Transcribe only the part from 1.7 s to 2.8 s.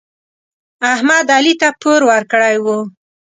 پور ورکړی و.